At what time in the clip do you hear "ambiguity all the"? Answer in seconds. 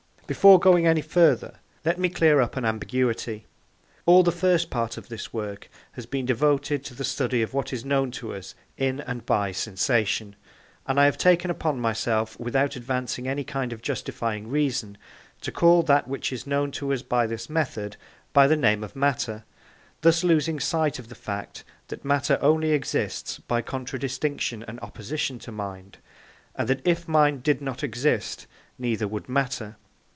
2.63-4.31